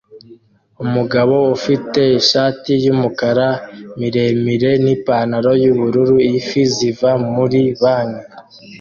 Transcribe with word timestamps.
Umugabo 0.83 1.35
ufite 1.55 1.99
ishati 2.19 2.71
yumukara 2.85 3.47
miremire 3.99 4.71
n 4.83 4.85
ipantaro 4.95 5.51
yubururu 5.63 6.17
ifi 6.39 6.61
ziva 6.75 7.11
muri 7.33 7.61
banki 7.81 8.25